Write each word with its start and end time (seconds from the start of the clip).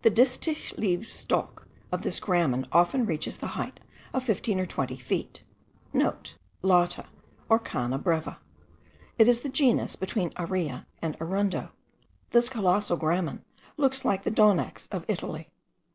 The 0.00 0.10
distich 0.10 0.74
leaved 0.78 1.06
stalk 1.06 1.68
of 1.92 2.00
this 2.00 2.18
gramen 2.18 2.66
often 2.72 3.04
reaches 3.04 3.36
the 3.36 3.48
height 3.60 3.78
of 4.14 4.24
fifteen 4.24 4.58
or 4.58 4.64
twenty 4.64 4.96
feet.* 4.96 5.42
(* 5.70 5.92
Lata, 6.62 7.04
or 7.50 7.58
cana 7.58 7.98
brava. 7.98 8.38
It 9.18 9.28
is 9.28 9.40
a 9.44 9.48
new 9.48 9.52
genus, 9.52 9.94
between 9.94 10.30
aira 10.30 10.86
and 11.02 11.14
arundo. 11.20 11.72
This 12.30 12.48
colossal 12.48 12.96
gramen 12.96 13.44
looks 13.76 14.02
like 14.02 14.24
the 14.24 14.30
donax 14.30 14.88
of 14.90 15.04
Italy. 15.08 15.50